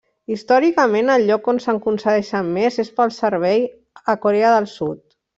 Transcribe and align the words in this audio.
Històricament, 0.35 1.09
el 1.15 1.25
lloc 1.25 1.49
on 1.53 1.59
se'n 1.65 1.81
concedeixen 1.83 2.49
més 2.55 2.79
és 2.87 2.89
pel 3.01 3.13
servei 3.17 3.61
a 4.15 4.21
Corea 4.23 4.55
del 4.57 4.69
Sud. 4.77 4.99